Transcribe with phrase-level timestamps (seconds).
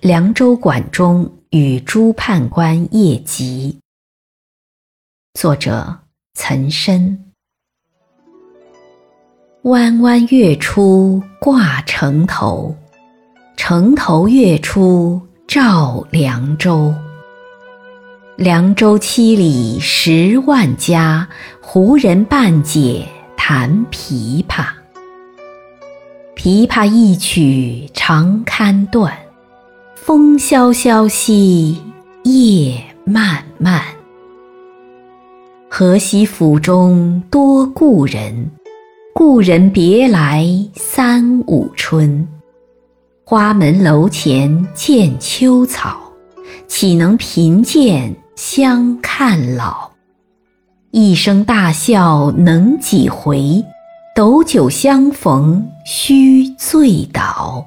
[0.00, 3.78] 凉州馆中与诸判官夜集。
[5.38, 6.00] 作者：
[6.34, 7.18] 岑参。
[9.62, 12.76] 弯弯月出挂城头，
[13.56, 16.94] 城头月出照凉州。
[18.36, 21.26] 凉州七里十万家，
[21.62, 23.08] 胡人半解
[23.38, 24.66] 弹琵琶。
[26.36, 29.16] 琵琶一曲长堪断，
[30.06, 31.80] 风萧萧兮
[32.24, 33.80] 夜漫漫。
[35.66, 38.50] 河西府中多故人，
[39.14, 42.28] 故人别来三五春。
[43.24, 45.98] 花门楼前见秋草，
[46.68, 49.90] 岂能贫贱相看老？
[50.90, 53.64] 一声大笑能几回？
[54.14, 57.66] 斗酒相逢须醉倒。